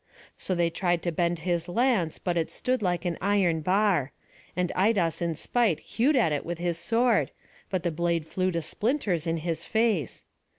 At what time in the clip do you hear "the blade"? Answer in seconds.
7.83-8.25